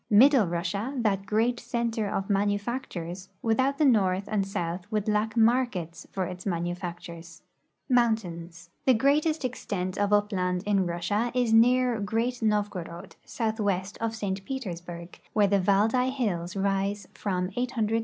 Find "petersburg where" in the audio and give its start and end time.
14.43-15.45